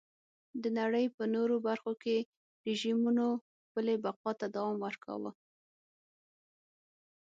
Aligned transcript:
د 0.61 0.63
نړۍ 0.79 1.05
په 1.17 1.23
نورو 1.35 1.55
برخو 1.67 1.91
کې 2.03 2.17
رژیمونو 2.67 3.25
خپلې 3.65 3.93
بقا 4.03 4.31
ته 4.39 4.45
دوام 4.55 4.75
ورکاوه. 4.85 5.31